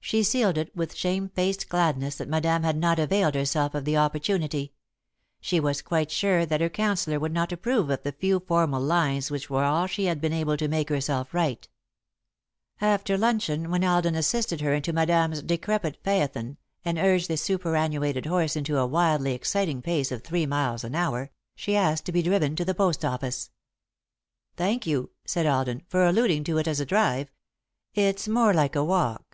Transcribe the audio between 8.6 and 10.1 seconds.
lines which were all she